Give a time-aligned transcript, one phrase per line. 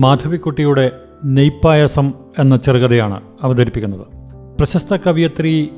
[0.00, 0.90] മാധവിക്കുട്ടിയുടെ
[1.24, 4.00] നെയ്പ്പായസം എന്ന ചെറുകഥയാണ് അവതരിപ്പിക്കുന്നത്.
[4.58, 5.70] പ്രശസ്ത കവിയത്രി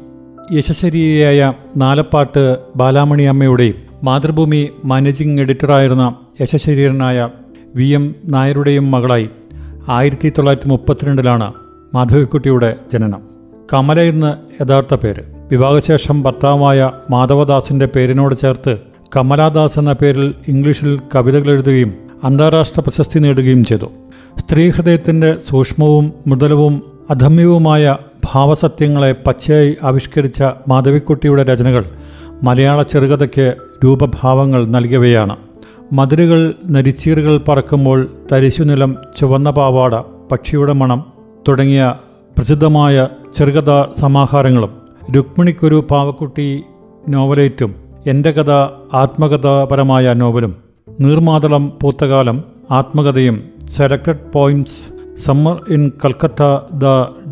[0.52, 7.28] യശശരീരയായ നാലപ്പാട്ട് ബാലാമണി അമ്മയുടെയും മാതൃഭൂമി മാനേജിംഗ് എഡിറ്ററായിരുന്ന യശശരീരനായ
[7.74, 9.28] വി എം നായരുടെയും മകളായി
[9.88, 11.52] ആയിരത്തി തൊള്ളായിരത്തി മുപ്പത്തിരണ്ടിലാണ്
[11.94, 13.20] മാധവിക്കുട്ടിയുടെ ജനനം.
[13.72, 15.22] കമല എന്ന് യഥാർത്ഥ പേര്.
[15.50, 18.78] വിവാഹശേഷം ഭർത്താവായ മാധവദാസിന്റെ പേരിനോട് ചേർത്ത്
[19.16, 21.94] കമലാദാസ് എന്ന പേരിൽ ഇംഗ്ലീഷിൽ കവിതകൾ എഴുതുകയും
[22.24, 23.90] അന്താരാഷ്ട്ര പ്രശസ്തി നേടുകയും ചെയ്തു.
[24.38, 27.96] സ്ത്രീഹൃദയത്തിന്റെ സൂക്ഷ്മവും മൃദുലവും അധമ്യവുമായ
[28.32, 31.84] ഭാവസത്യങ്ങളെ പച്ചയായി ആവിഷ്കരിച്ച മാധവിക്കുട്ടിയുടെ രചനകൾ
[32.42, 35.36] മലയാള ചെറുകഥയ്ക്ക് രൂപഭാവങ്ങൾ നൽകിയവയാണ്.
[35.92, 39.94] മതിലുകൾ നരിച്ചീറുകൾ പറക്കുമ്പോൾ തരിശുനിലം ചുവന്ന പാവാട
[40.32, 41.04] പക്ഷിയുടെ മണം
[41.48, 41.94] തുടങ്ങിയ
[42.36, 44.72] പ്രസിദ്ധമായ ചെറുകഥാ സമാഹാരങ്ങളും
[45.16, 46.62] രുക്മിണിക്കൊരു പാവക്കുട്ടി
[47.08, 47.74] നോവലേറ്റും
[48.06, 48.50] എന്റെ കഥ
[48.94, 50.56] ആത്മകഥാപരമായ നോവലും
[51.00, 54.88] Neermathalam Poothakalam ആത്മകഥയും selected points
[55.24, 56.42] summer in Calcutta
[56.74, 56.84] the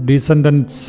[0.05, 0.87] descendants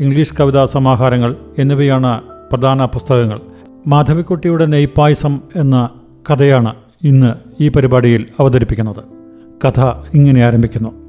[0.00, 3.40] English കവിതാ സമാഹാരങ്ങൾ എന്നിവയാണ് പ്രധാന പുസ്തകങ്ങൾ.
[3.88, 5.88] മാധവിക്കുട്ടിയുടെ നെയ്പായസം എന്ന
[6.30, 9.04] കഥയാണ് ഇന്ന് ഈ പരിപാടിയിൽ അവതരിപ്പിക്കുന്നത്.
[9.64, 9.80] കഥ
[10.14, 11.02] ഇങ്ങനെ ആരംഭിക്കുന്നു.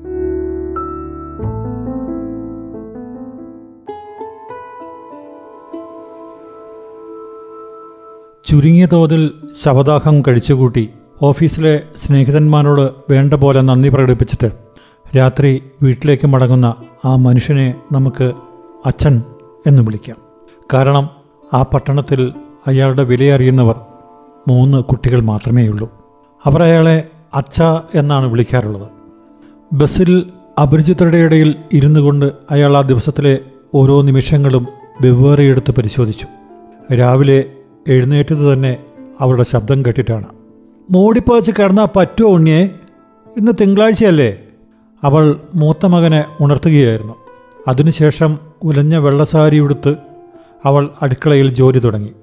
[8.47, 9.31] ചുരുങ്ങിയ തോതിൽ
[9.63, 10.89] ശവദാഹം കഴിച്ചുകൂട്ടി
[11.21, 14.51] ഓഫീസിലെ സ്നേഹിതന്മാരോട് വേണ്ട പോലെ നന്ദി പ്രകടിപ്പിച്ചിട്ട്
[15.17, 16.75] രാത്രി വീട്ടിലേക്ക് മടങ്ങുന്ന
[17.05, 18.31] ആ മനുഷ്യനെ നമുക്ക്
[18.85, 19.23] അച്ഛൻ
[19.67, 20.17] എന്ന് വിളിക്കാം.
[20.73, 21.09] കാരണം
[21.53, 22.33] ആ പട്ടണത്തിൽ
[22.67, 23.75] അയാളുടെ വിലയറിയുന്നവർ
[24.47, 25.93] മൂന്ന് കുട്ടികൾ മാത്രമേയുള്ളൂ.
[26.43, 27.61] അവർ അയാളെ അച്ഛ
[27.95, 28.87] എന്നാണ് വിളിക്കാറുള്ളത്.
[29.73, 30.29] ബസ്സിൽ
[30.61, 33.39] അപരിചിതരുടെ ഇടയിൽ ഇരുന്നു കൊണ്ട് അയാൾ ആ ദിവസത്തിലെ
[33.75, 34.67] ഓരോ നിമിഷങ്ങളും
[35.01, 36.27] വെവ്വേറെ എടുത്ത് പരിശോധിച്ചു.
[36.93, 37.43] രാവിലെ
[37.87, 38.77] എഴുന്നേറ്റത് തന്നെ
[39.21, 40.25] അവരുടെ ശബ്ദം കേട്ടിട്ടാണ്.
[40.91, 42.63] മൂടിപ്പോച്ച് കിടന്നാൽ പറ്റുമോ ഉണ്ണിയെ?
[43.37, 44.37] ഇന്ന് തിങ്കളാഴ്ചയല്ലേ.
[45.03, 47.13] അവൾ മൂത്ത മകനെ ഉണർത്തുകയായിരുന്നു.
[47.67, 49.95] അതിനുശേഷം ഉലഞ്ഞ വെള്ളസാരി ഉടുത്ത്
[50.65, 52.13] അവൾ അടുക്കളയിൽ ജോലി തുടങ്ങി.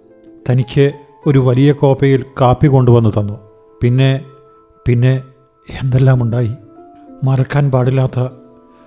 [0.51, 0.93] തനിക്ക്
[1.27, 3.39] ഒരു വലിയ കോപ്പയിൽ കാപ്പി കൊണ്ടുവന്നു തന്നു.
[3.83, 4.25] പിന്നെ
[4.87, 5.23] പിന്നെ
[5.83, 6.51] എന്തെല്ലാം ഉണ്ടായി
[7.25, 8.29] മറക്കാൻ പാടില്ലാത്ത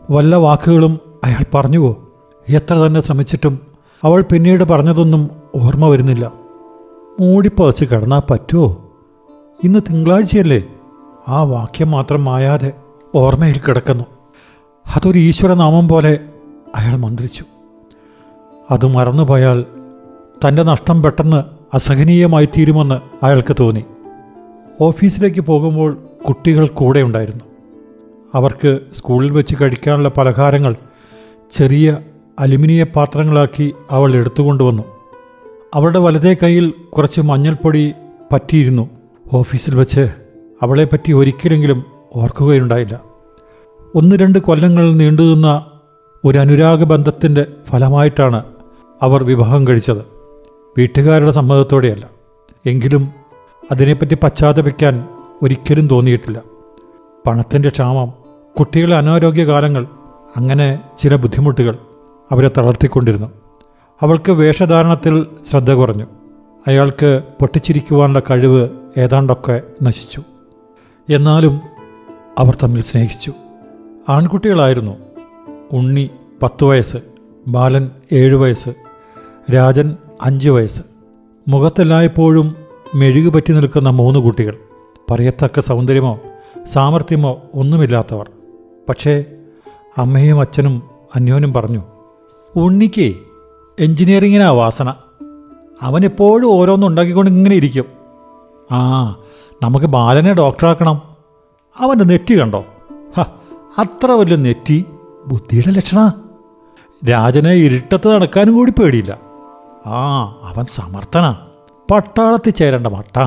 [0.09, 2.13] വല്ല വാക്കുകളും അയാൾ പറഞ്ഞുവോ?
[2.49, 3.59] എത്ര തന്നെ ശ്രമിച്ചിട്ടും
[4.03, 6.31] അവൾ പിന്നീട് പറഞ്ഞതൊന്നും ഓർമ്മ വരുന്നില്ല.
[7.19, 8.82] മൂടിപ്പതച്ച് കിടന്നാൽ പറ്റുമോ
[9.63, 10.63] ഇന്ന് തിങ്കളാഴ്ചയല്ലേ?
[11.27, 12.73] ആ വാക്യം മാത്രം മായാതെ
[13.15, 14.03] ഓർമ്മയിൽ കിടക്കുന്നു.
[14.95, 16.19] അതൊരു ഈശ്വരനാമം പോലെ
[16.75, 17.45] അയാൾ മന്ത്രിച്ചു.
[18.71, 19.65] അത് മറന്നുപോയാൽ
[20.47, 21.43] തന്റെ നഷ്ടം പെട്ടെന്ന്
[21.75, 23.83] അസഹനീയമായി തീരുമെന്ന് അയാൾക്ക് തോന്നി.
[24.81, 25.97] ഓഫീസിലേക്ക് പോകുമ്പോൾ
[26.27, 27.43] കുട്ടികൾ കൂടെ ഉണ്ടായിരുന്നു.
[28.35, 30.75] അവർക്ക് സ്കൂളിൽ വെച്ച് കഴിക്കാനുള്ള പലഹാരങ്ങൾ
[31.51, 31.97] ചെറിയ
[32.39, 34.83] അലുമിനിയ പാത്രങ്ങളാക്കി അവൾ എടുത്തുകൊണ്ടുവന്നു.
[35.73, 37.93] അവളുടെ വലതേ കൈയിൽ കുറച്ച് മഞ്ഞൾപ്പൊടി
[38.33, 38.89] പറ്റിയിരുന്നു.
[39.33, 40.09] ഓഫീസിൽ വച്ച്
[40.61, 41.83] അവളെപ്പറ്റി ഒരിക്കലെങ്കിലും
[42.15, 43.01] ഓർക്കുകയുണ്ടായില്ല.
[43.95, 45.65] ഒന്ന് രണ്ട് കൊല്ലങ്ങൾ നീണ്ടുനിന്ന
[46.25, 48.43] ഒരു അനുരാഗ ബന്ധത്തിന്റെ ഫലമായിട്ടാണ്
[49.01, 50.05] അവർ വിവാഹം കഴിച്ചത്.
[50.77, 52.09] വീട്ടുകാരുടെ സമ്മതത്തോടെയല്ല.
[52.65, 53.09] എങ്കിലും
[53.71, 55.07] അതിനെപ്പറ്റി പശ്ചാത്തപിക്കാൻ
[55.41, 56.41] ഒരിക്കലും തോന്നിയിട്ടില്ല.
[57.27, 58.13] പണത്തിന്റെ ക്ഷാമം
[58.59, 59.87] കുട്ടികളുടെ അനാരോഗ്യകാലങ്ങൾ
[60.37, 61.77] അങ്ങനെ ചില ബുദ്ധിമുട്ടുകൾ
[62.31, 63.27] അവരെ തളർത്തിക്കൊണ്ടിരുന്നു.
[64.01, 66.05] അവൾക്ക് വേഷധാരണത്തിൽ ശ്രദ്ധ കുറഞ്ഞു.
[66.67, 70.23] അയാൾക്ക് പൊട്ടിച്ചിരിക്കുവാനുള്ള കഴിവ് ഏതാണ്ടൊക്കെ നശിച്ചു.
[71.09, 71.61] എന്നാലും
[72.39, 73.33] അവർ തമ്മിൽ സ്നേഹിച്ചു.
[74.09, 74.97] ആൺകുട്ടികളായിരുന്നു.
[75.71, 76.09] ഉണ്ണി
[76.43, 76.97] പത്ത് വയസ്സ്
[77.47, 78.69] ബാലൻ ഏഴ് വയസ്സ്
[79.53, 80.81] രാജൻ അഞ്ച് വയസ്സ്.
[81.47, 82.55] മുഖത്തെല്ലായ്പ്പോഴും
[82.95, 84.57] മെഴുകു പറ്റി നിൽക്കുന്ന മൂന്ന് കുട്ടികൾ.
[85.11, 86.19] പറയത്തക്ക സൗന്ദര്യമോ
[86.65, 88.29] സാമർഥ്യമോ ഒന്നുമില്ലാത്തവർ.
[88.89, 89.25] പക്ഷേ
[89.97, 90.83] അമ്മയും അച്ഛനും
[91.15, 91.83] അന്യോനും പറഞ്ഞു
[92.55, 93.15] ഉണ്ണിക്ക്
[93.79, 94.93] എഞ്ചിനീയറിങ്ങിനാ വാസന.
[95.83, 97.85] അവനെപ്പോഴും ഓരോന്നും ഉണ്ടാക്കിക്കൊണ്ട് ഇങ്ങനെ ഇരിക്കും.
[98.71, 99.15] ആ
[99.63, 101.01] നമുക്ക് ബാലനെ ഡോക്ടറാക്കണം.
[101.79, 102.65] അവന്റെ നെറ്റി കണ്ടോ?
[103.17, 103.21] ഹ
[103.77, 104.85] അത്ര വലിയ നെറ്റി
[105.27, 106.11] ബുദ്ധിയുടെ ലക്ഷണ.
[107.09, 109.19] രാജനെ ഇരുട്ടത്ത് നടക്കാനും കൂടി പേടിയില്ല.
[109.85, 111.35] ആ അവൻ സമർത്ഥന.
[111.91, 113.19] പട്ടാളത്തിൽ ചേരേണ്ട മട്ട.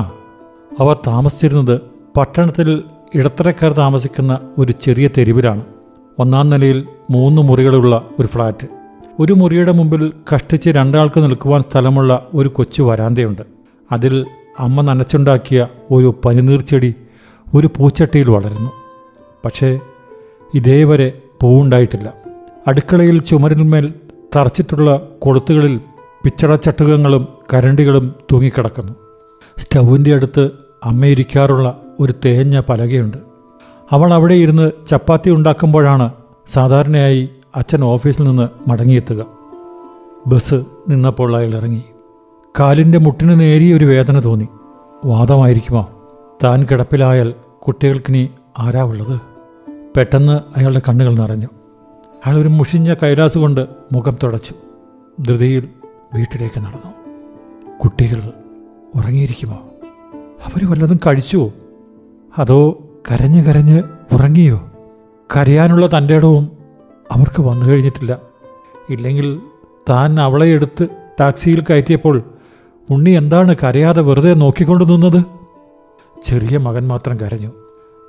[0.79, 1.81] അവർ താമസിച്ചിരുന്നത്
[2.17, 2.83] പട്ടണത്തിൽ
[3.15, 5.61] ഇടത്തരക്കാർ താമസിക്കുന്ന ഒരു ചെറിയ തെരുവിലാണ്.
[6.19, 8.76] ഒന്നാം നിലയിൽ മൂന്ന് മുറികളുള്ള ഒരു ഫ്ലാറ്റ്.
[9.19, 13.41] ഒരു മുറിയുടെ മുമ്പിൽ കഷ്ടിച്ച് രണ്ടാൾക്ക് നിൽക്കുവാൻ സ്ഥലമുള്ള ഒരു കൊച്ചു വരാന്തയുണ്ട്.
[13.91, 14.25] അതിൽ
[14.59, 16.95] അമ്മ നനച്ചുണ്ടാക്കിയ ഒരു പനിനീർച്ചെടി
[17.55, 18.71] ഒരു പൂച്ചട്ടിയിൽ വളരുന്നു.
[19.45, 19.79] പക്ഷേ
[20.53, 21.11] ഇതേവരെ
[21.41, 22.13] പൂവുണ്ടായിട്ടില്ല.
[22.67, 23.93] അടുക്കളയിൽ ചുമരിന്മേൽ
[24.35, 25.77] തറച്ചിട്ടുള്ള കൊളുത്തുകളിൽ
[26.23, 28.93] പിച്ചടച്ചട്ടുകങ്ങളും കരണ്ടികളും തൂങ്ങിക്കിടക്കുന്നു.
[29.57, 30.49] സ്റ്റൗവിന്റെ അടുത്ത്
[30.83, 33.17] അമ്മയിരിക്കാറുള്ള ഒരു തേഞ്ഞ പലകയുണ്ട്.
[33.91, 36.11] അവൾ അവിടെ ഇരുന്ന് ചപ്പാത്തി ഉണ്ടാക്കുമ്പോഴാണ്
[36.47, 39.25] സാധാരണയായി അച്ഛൻ ഓഫീസിൽ നിന്ന് മടങ്ങിയെത്തുക.
[40.27, 41.83] ബസ് നിന്നപ്പോൾ അയാൾ ഇറങ്ങി.
[42.59, 44.47] കാലിന്റെ മുട്ടിന് നേരിയ ഒരു വേദന തോന്നി.
[45.05, 45.89] വാദമായിരിക്കുമോ?
[46.43, 47.33] താൻ കിടപ്പിലായാൽ
[47.67, 48.29] കുട്ടികൾക്കിനി
[48.59, 49.21] ആരാ ഉള്ളത്?
[49.97, 51.47] പെട്ടെന്ന് അയാളുടെ കണ്ണുകൾ നിറഞ്ഞു.
[52.25, 54.53] അയാൾ ഒരു മുഷിഞ്ഞ കൈലാസ് കൊണ്ട് മുഖം തുടച്ചു.
[55.21, 55.69] ധൃതിയിൽ
[56.13, 56.91] വീട്ടിലേക്ക് നടന്നു.
[57.83, 58.31] കുട്ടികൾ
[58.95, 59.59] ഉറങ്ങിയിരിക്കുമോ?
[60.45, 61.51] അവർ വല്ലതും കഴിച്ചുവോ?
[62.37, 62.77] അതോ
[63.11, 63.83] കരഞ്ഞ് കരഞ്ഞ്
[64.13, 64.61] ഉറങ്ങിയോ?
[65.37, 66.56] കരയാനുള്ള തന്റെ ഇടവും
[67.11, 68.17] അവർക്ക് വന്നു കഴിഞ്ഞിട്ടില്ല.
[68.89, 69.41] ഇല്ലെങ്കിൽ
[69.89, 70.87] താൻ അവളെ എടുത്ത്
[71.19, 72.21] ടാക്സിയിൽ കയറ്റിയപ്പോൾ
[72.89, 75.23] ഉണ്ണി എന്താണ് കരയാതെ വെറുതെ നോക്കിക്കൊണ്ടു നിന്നത്?
[76.25, 77.51] ചെറിയ മകൻ മാത്രം കരഞ്ഞു.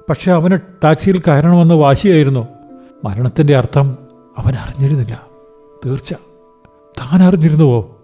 [0.08, 2.46] പക്ഷെ അവന് ടാക്സിയിൽ കയറണമെന്ന് വാശിയായിരുന്നു.
[3.04, 3.98] മരണത്തിന്റെ അർത്ഥം
[4.38, 5.26] അവൻ അറിഞ്ഞിരുന്നില്ല.
[5.86, 6.12] തീർച്ച.
[7.00, 7.96] താൻ അറിഞ്ഞിരുന്നുവോ?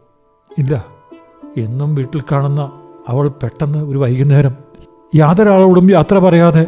[0.58, 0.84] ഇല്ല.
[1.56, 2.72] എന്നും വീട്ടിൽ കാണുന്ന
[3.08, 4.54] അവൾ പെട്ടെന്ന് ഒരു വൈകുന്നേരം
[5.14, 6.66] യാതൊരാളോടും യാത്ര പറയാതെ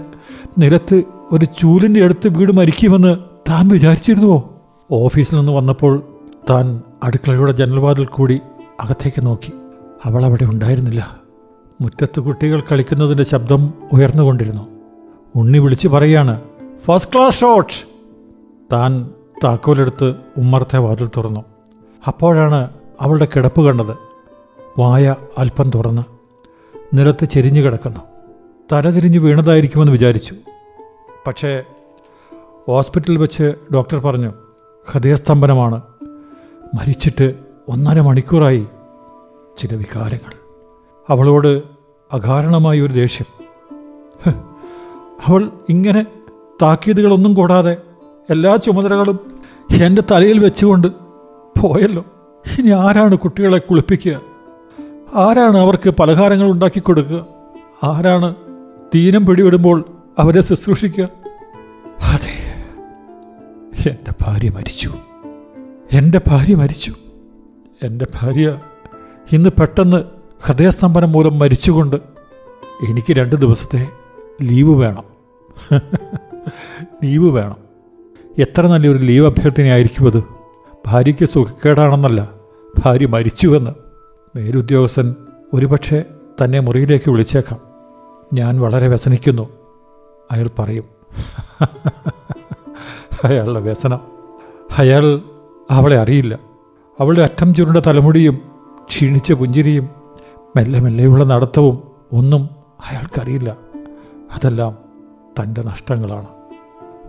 [0.58, 1.02] നിലത്ത്
[1.32, 4.60] ഒരു ചൂലിന്റെ അടുത്ത് വീട് മരിക്കുമെന്ന് താൻ വിചാരിച്ചിരുന്നുവോ?
[4.90, 6.02] ഓഫീസിൽ നിന്ന് വന്നപ്പോൾ
[6.50, 8.40] താൻ അടുക്കളയുടെ ജനൽവാതിൽ കൂടി
[8.80, 9.52] അകത്തേക്ക് നോക്കി.
[10.04, 11.16] അവൾ അവിടെ ഉണ്ടായിരുന്നില്ല.
[11.80, 14.68] മുറ്റത്ത് കുട്ടികൾ കളിക്കുന്നതിന്റെ ശബ്ദം ഉയർന്നുകൊണ്ടിരുന്നു.
[15.36, 16.42] ഉണ്ണി വിളിച്ചു പറയാണ്
[16.84, 17.72] ഫസ്റ്റ് ക്ലാസ് ഷോട്ട്
[18.72, 19.10] താൻ
[19.44, 21.40] താക്കോലെടുത്ത് ഉമ്മർത്തെ വാതിൽ തുറന്നു.
[22.06, 22.70] അപ്പോഴാണ്
[23.00, 23.96] അവളുടെ കിടപ്പ് കണ്ടത്.
[24.78, 26.02] വായ അല്പം തുറന്ന്
[26.94, 28.00] നിലത്ത് ചെരിഞ്ഞു കിടക്കുന്നു.
[28.72, 30.34] തലതിരിഞ്ഞ് വീണതായിരിക്കുമെന്ന് വിചാരിച്ചു.
[31.26, 31.62] പക്ഷേ
[32.66, 34.32] ഹോസ്പിറ്റലിൽ വെച്ച് ഡോക്ടർ പറഞ്ഞു
[34.86, 35.80] ഹൃദയസ്തംഭനമാണ്.
[36.74, 37.34] മരിച്ചിട്ട്
[37.68, 38.66] ഒന്നര മണിക്കൂറായി
[39.58, 40.32] ചില വികാരങ്ങൾ.
[41.08, 41.62] അവളോട്
[42.12, 43.26] അകാരണമായ ഒരു ദേഷ്യം.
[45.26, 46.06] അവൾ ഇങ്ങനെ
[46.62, 47.76] താക്കീതുകളൊന്നും കൂടാതെ
[48.30, 49.18] എല്ലാ ചുമതലകളും
[49.80, 50.86] എന്റെ തലയിൽ വെച്ചുകൊണ്ട്
[51.60, 52.04] പോയല്ലോ.
[52.58, 54.20] ഇനി ആരാണ് കുട്ടികളെ കുളിപ്പിക്കുക?
[55.14, 57.26] ആരാണ് അവർക്ക് പലഹാരങ്ങൾ ഉണ്ടാക്കി കൊടുക്കുക?
[57.84, 58.34] ആരാണ്
[58.94, 59.84] തീനം പിടിവിടുമ്പോൾ
[60.18, 61.04] അവരെ ശുശ്രൂഷിക്കുക?
[62.14, 62.35] അതെ
[63.86, 64.92] എന്റെ ഭാര്യ മരിച്ചു.
[65.92, 66.94] എന്റെ ഭാര്യ മരിച്ചു.
[67.82, 68.60] എന്റെ ഭാര്യ
[69.32, 70.04] ഇന്ന് പെട്ടെന്ന്
[70.42, 71.96] ഹൃദയസ്തംഭനം മൂലം മരിച്ചുകൊണ്ട്
[72.88, 73.88] എനിക്ക് രണ്ട് ദിവസത്തെ
[74.42, 75.04] ലീവ് വേണം.
[77.04, 77.56] ലീവ് വേണം.
[78.38, 80.22] എത്ര നല്ലൊരു ലീവ് അഭ്യർത്ഥനയായിരിക്കും അത്.
[80.86, 82.32] ഭാര്യയ്ക്ക് സുഖക്കേടാണെന്നല്ല
[82.84, 83.70] ഭാര്യ മരിച്ചുവെന്ന്.
[84.36, 85.14] മേലുദ്യോഗസ്ഥൻ
[85.54, 86.04] ഒരുപക്ഷെ
[86.44, 87.60] തന്നെ മുറിയിലേക്ക് വിളിച്ചേക്കാം.
[88.32, 89.48] ഞാൻ വളരെ വ്യസനിക്കുന്നു.
[90.32, 90.84] അയാൾ പറയും.
[93.26, 94.00] അയാളുടെ വ്യസനം.
[94.78, 95.22] അയാൾ
[95.70, 96.38] അവളെ അറിയില്ല.
[97.00, 98.40] അവളുടെ അറ്റം ചുരുണ്ട തലമുടിയും
[98.88, 99.88] ക്ഷീണിച്ച പുഞ്ചിരിയും
[100.56, 101.82] മെല്ലെ മെല്ലെയുള്ള നടത്തവും
[102.12, 102.48] ഒന്നും
[102.90, 103.56] അയാൾക്കറിയില്ല.
[104.34, 104.76] അതെല്ലാം
[105.40, 106.26] തന്റെ നഷ്ടങ്ങളാണ്.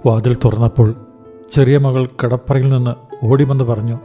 [0.05, 0.95] വാതിൽ തുറന്നപ്പോൾ
[1.51, 3.99] ചെറിയ മകൾ കിടപ്പറയിൽ നിന്ന് ഓടിമെന്ന് പറഞ്ഞു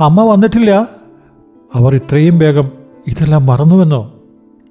[0.00, 0.86] അമ്മ വന്നിട്ടില്ല?
[1.74, 2.70] അവർ ഇത്രയും വേഗം
[3.06, 4.14] ഇതെല്ലാം മറന്നുവെന്നോ?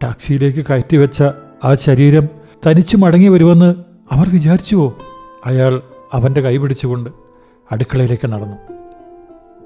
[0.03, 1.23] ടാക്സിയിലേക്ക് കയറ്റിവെച്ച
[1.63, 2.29] ആ ശരീരം
[2.67, 3.75] തനിച്ചു മടങ്ങി വരുമെന്ന്
[4.11, 4.93] അവർ വിചാരിച്ചുവോ?
[5.45, 5.81] അയാൾ
[6.13, 7.09] അവന്റെ കൈ പിടിച്ചുകൊണ്ട്
[7.71, 8.57] അടുക്കളയിലേക്ക് നടന്നു.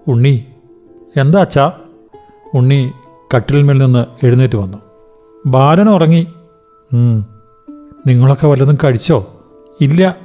[0.07, 0.45] ഉണ്ണി
[1.17, 1.71] എന്താ അച്ഛാ?
[2.53, 2.91] ഉണ്ണി
[3.35, 4.77] കട്ടിലിന്മേൽ നിന്ന് എഴുന്നേറ്റ് വന്നു.
[5.45, 6.27] ബാലൻ ഉറങ്ങി.
[6.93, 7.25] "ഉം.
[8.07, 9.33] നിങ്ങളൊക്കെ വല്ലതും കഴിച്ചോ?
[9.81, 10.17] ഇല്ല.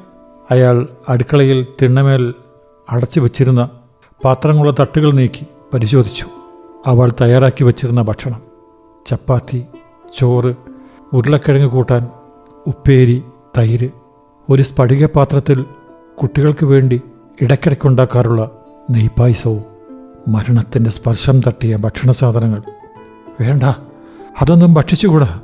[0.50, 2.34] അയാൾ അടുക്കളയിൽ തിണ്ണമേൽ
[2.90, 3.70] അടച്ചു വച്ചിരുന്ന
[4.24, 6.26] പാത്രങ്ങളുടെ തട്ടുകൾ നീക്കി പരിശോധിച്ചു.
[6.86, 8.42] അവൾ തയ്യാറാക്കി വച്ചിരുന്ന ഭക്ഷണം
[9.06, 9.64] ചപ്പാത്തി
[10.16, 10.54] ചോറ്
[11.12, 12.08] ഉരുളക്കിഴങ്ങ് കൂട്ടാൻ
[12.66, 13.22] ഉപ്പേരി
[13.58, 13.90] തൈര്
[14.50, 15.64] ഒരു സ്ഫടിക പാത്രത്തിൽ
[16.22, 17.02] കുട്ടികൾക്ക് വേണ്ടി
[17.40, 18.50] ഇടയ്ക്കിടയ്ക്കുണ്ടാക്കാറുള്ള
[18.90, 19.64] നെയ്പായസവും
[20.28, 22.62] മരണത്തിന്റെ സ്പർശം തട്ടിയ ഭക്ഷണ സാധനങ്ങൾ.
[23.40, 23.62] വേണ്ട
[24.42, 25.40] അതൊന്നും ഭക്ഷിച്ചുകൂടാ.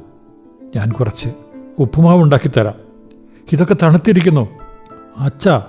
[0.77, 1.29] ഞാൻ കുറച്ച്
[1.79, 2.75] ഉപ്പുമാവ് ഉണ്ടാക്കിത്തരാം.
[3.53, 4.49] ഇതൊക്കെ തണുത്തിരിക്കുന്നു.
[5.19, 5.63] അച്ഛാ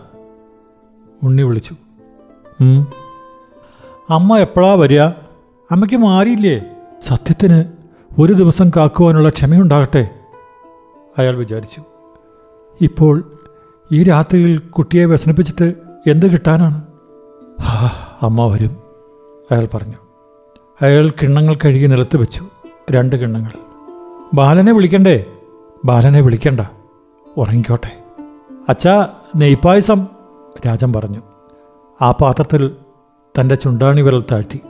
[1.24, 1.76] ഉണ്ണി വിളിച്ചു.
[4.10, 5.02] അമ്മ എപ്പോഴാ വരിക?
[5.72, 6.62] അമ്മയ്ക്ക് മാറിയില്ലേ?
[7.02, 7.64] സത്യത്തിന്
[8.20, 10.10] ഒരു ദിവസം കാക്കുവാനുള്ള ക്ഷമയുണ്ടാകട്ടെ?
[11.18, 11.82] അയാൾ വിചാരിച്ചു.
[12.82, 13.32] ഇപ്പോൾ
[13.92, 15.74] ഈ രാത്രിയിൽ കുട്ടിയെ വ്യസനിപ്പിച്ചിട്ട്
[16.08, 16.84] എന്ത് കിട്ടാനാണ്?
[18.22, 18.78] അമ്മ വരും
[19.52, 19.96] അയാൾ പറഞ്ഞു.
[20.82, 22.48] അയാൾ കിണ്ണങ്ങൾ കഴുകി നിലത്ത് വെച്ചു.
[22.92, 23.52] രണ്ട് കിണ്ണങ്ങൾ.
[24.34, 25.26] ബാലനെ വിളിക്കണ്ടേ?
[25.86, 26.60] ബാലനെ വിളിക്കണ്ട.
[27.38, 28.04] ഉറങ്ങിക്കോട്ടെ.
[28.70, 30.08] അച്ഛാ നെയ്പായസം
[30.68, 31.22] രാജൻ പറഞ്ഞു.
[32.02, 32.76] ആ പാത്രത്തിൽ
[33.40, 34.62] തന്റെ ചുണ്ടാണി വിരൽ താഴ്ത്തി.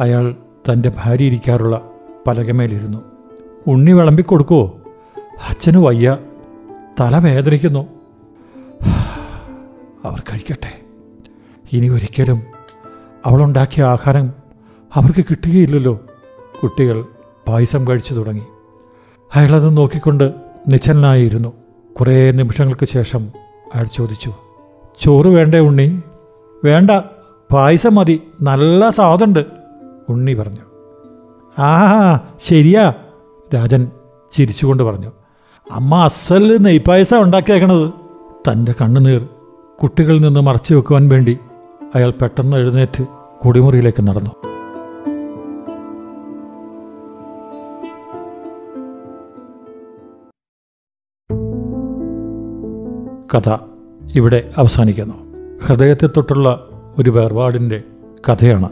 [0.00, 0.34] അയാൾ
[0.72, 1.90] തന്റെ ഭാര്യ ഇരിക്കാറുള്ള
[2.26, 2.98] പലകമേലിരുന്നു.
[3.66, 4.80] ഉണ്ണി വിളമ്പിക്കൊടുക്കുവോ?
[5.48, 6.18] അച്ഛന് വയ്യ.
[7.00, 7.99] തല വേദനിക്കുന്നു.
[10.04, 10.80] അവർ കഴിക്കട്ടെ.
[11.72, 12.42] ഇനി ഒരിക്കലും
[13.26, 14.32] അവളുണ്ടാക്കിയ ആഹാരം
[14.94, 16.00] അവർക്ക് കിട്ടുകയില്ലല്ലോ.
[16.62, 17.04] കുട്ടികൾ
[17.48, 18.42] പായസം കഴിച്ചു തുടങ്ങി.
[19.34, 20.34] അയാളത് നോക്കിക്കൊണ്ട്
[20.68, 21.52] നിശ്ചലനായിരുന്നു.
[22.00, 23.28] കുറേ നിമിഷങ്ങൾക്ക് ശേഷം
[23.74, 24.34] അയാൾ ചോദിച്ചു
[25.00, 26.02] ചോറ് വേണ്ടേ ഉണ്ണി?
[26.64, 26.90] വേണ്ട
[27.52, 28.22] പായസം മതി.
[28.42, 29.46] നല്ല സ്വാദുണ്ട്
[30.08, 30.60] ഉണ്ണി പറഞ്ഞു.
[31.60, 32.94] ആ ശരിയാ
[33.54, 33.90] രാജൻ
[34.32, 35.12] ചിരിച്ചുകൊണ്ട് പറഞ്ഞു.
[35.70, 37.99] അമ്മ അസൽ നെയ്പായസം ഉണ്ടാക്കിയേക്കണത്.
[38.48, 39.28] തന്റെ കണ്ണുനീർ
[39.82, 41.38] കുട്ടികളിൽ നിന്ന് മറച്ചു വെക്കുവാൻ വേണ്ടി
[41.94, 43.06] അയാൾ പെട്ടെന്ന് എഴുന്നേറ്റ്
[43.46, 44.30] കുടിമുറിയിലേക്ക് നടന്നു.
[53.34, 53.58] കഥ
[54.14, 55.14] ഇവിടെ അവസാനിക്കുന്നു.
[55.66, 56.68] ഹൃദയത്തെ തൊട്ടുള്ള
[56.98, 57.82] ഒരു വേർപാടിന്റെ
[58.28, 58.68] കഥയാണ്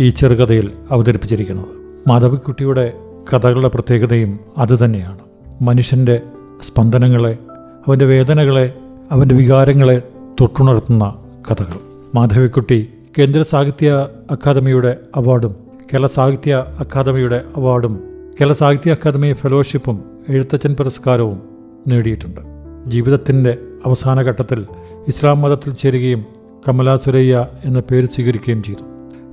[0.00, 2.00] ഈ ചെറുകഥയിൽ അവതരിപ്പിച്ചിരിക്കുന്നത്.
[2.08, 2.92] മാധവിക്കുട്ടിയുടെ
[3.34, 5.18] കഥകളുടെ പ്രത്യേകതയും അതുതന്നെയാണ്.
[5.62, 6.22] മനുഷ്യന്റെ
[6.62, 7.38] സ്പന്ദനങ്ങളെ
[7.86, 8.74] അവന്റെ വേദനകളെ
[9.12, 10.02] അവന്റെ വികാരങ്ങളെ
[10.40, 11.16] തൊട്ടുണർത്തുന്ന
[11.50, 11.74] കഥകൾ.
[12.14, 15.56] മാധവിക്കുട്ടി കേന്ദ്ര സാഹിത്യ അക്കാദമിയുടെ അവാർഡും
[15.92, 18.00] കേരള സാഹിത്യ അക്കാദമിയുടെ അവാർഡും
[18.40, 21.42] കേരള സാഹിത്യ അക്കാദമി ഫെലോഷിപ്പും എഴുത്തച്ഛൻ പുരസ്കാരവും
[21.86, 22.40] നേടിയിട്ടുണ്ട്.
[22.86, 24.66] ജീവിതത്തിന്റെ അവസാന ഘട്ടത്തിൽ
[25.08, 26.24] ഇസ്ലാം മതത്തിൽ ചേരുകയും
[26.68, 28.84] കമലാ സുരയ്യ എന്ന പേര് സ്വീകരിക്കുകയും ചെയ്തു.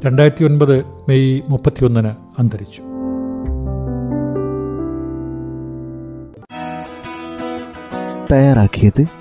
[0.06, 2.82] രണ്ടായിരത്തി ഒൻപത് മെയ് മുപ്പത്തിയൊന്നിന് അന്തരിച്ചു.
[8.32, 9.21] തയ്യാറാക്കിയത്